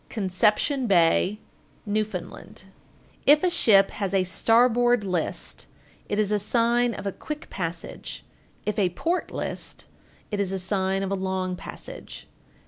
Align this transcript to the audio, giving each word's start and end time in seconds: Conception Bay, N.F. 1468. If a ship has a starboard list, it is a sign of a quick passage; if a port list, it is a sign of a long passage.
Conception 0.09 0.87
Bay, 0.87 1.37
N.F. 1.85 1.95
1468. 2.15 2.71
If 3.27 3.43
a 3.43 3.51
ship 3.51 3.91
has 3.91 4.15
a 4.15 4.23
starboard 4.23 5.03
list, 5.03 5.67
it 6.09 6.17
is 6.17 6.31
a 6.31 6.39
sign 6.39 6.95
of 6.95 7.05
a 7.05 7.11
quick 7.11 7.51
passage; 7.51 8.25
if 8.65 8.79
a 8.79 8.89
port 8.89 9.29
list, 9.29 9.85
it 10.31 10.39
is 10.39 10.51
a 10.51 10.57
sign 10.57 11.03
of 11.03 11.11
a 11.11 11.15
long 11.15 11.55
passage. 11.55 12.27